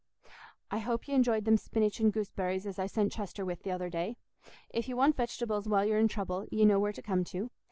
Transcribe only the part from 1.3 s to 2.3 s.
them spinach and